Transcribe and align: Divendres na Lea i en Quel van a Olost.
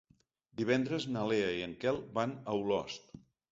Divendres 0.61 1.05
na 1.17 1.27
Lea 1.33 1.53
i 1.59 1.61
en 1.67 1.77
Quel 1.85 2.01
van 2.19 2.35
a 2.55 2.59
Olost. 2.65 3.17